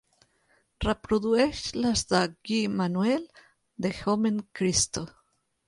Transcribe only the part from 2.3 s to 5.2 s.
Guy-manuel De Homem-christo